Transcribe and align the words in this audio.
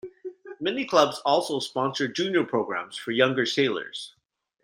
Many 0.59 0.85
clubs 0.85 1.19
also 1.25 1.59
sponsor 1.59 2.07
junior 2.07 2.43
programs 2.43 2.97
for 2.97 3.11
younger 3.11 3.45
sailors. 3.45 4.15